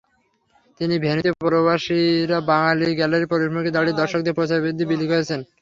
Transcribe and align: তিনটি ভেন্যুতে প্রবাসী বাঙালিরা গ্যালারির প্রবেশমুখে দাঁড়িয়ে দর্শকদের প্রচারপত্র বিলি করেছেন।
তিনটি 0.79 0.97
ভেন্যুতে 1.03 1.31
প্রবাসী 1.41 1.99
বাঙালিরা 2.49 2.97
গ্যালারির 2.99 3.29
প্রবেশমুখে 3.31 3.75
দাঁড়িয়ে 3.75 3.99
দর্শকদের 4.01 4.37
প্রচারপত্র 4.37 4.89
বিলি 4.91 5.05
করেছেন। 5.11 5.39